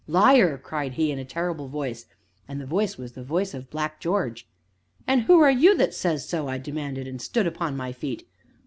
"Liar!" 0.07 0.57
cried 0.57 0.93
he, 0.93 1.11
in 1.11 1.19
a 1.19 1.25
terrible 1.25 1.67
voice, 1.67 2.07
and 2.47 2.59
the 2.59 2.65
voice 2.65 2.97
was 2.97 3.11
the 3.11 3.21
voice 3.23 3.53
of 3.53 3.69
Black 3.69 3.99
George. 3.99 4.47
"And 5.05 5.21
who 5.25 5.39
are 5.41 5.51
you 5.51 5.77
that 5.77 5.93
says 5.93 6.27
so?" 6.27 6.47
I 6.47 6.57
demanded, 6.57 7.07
and 7.07 7.21
stood 7.21 7.45
upon 7.45 7.77
my 7.77 7.91
feet. 7.91 8.27